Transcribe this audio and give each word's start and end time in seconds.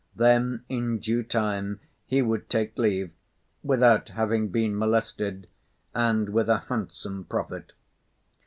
Then, 0.15 0.63
in 0.67 0.97
due 0.97 1.21
time, 1.21 1.79
he 2.07 2.23
would 2.23 2.49
take 2.49 2.75
leave, 2.75 3.11
without 3.61 4.09
having 4.09 4.47
been 4.47 4.75
molested 4.75 5.47
and 5.93 6.29
with 6.29 6.49
a 6.49 6.57
handsome 6.61 7.23
profit. 7.25 7.73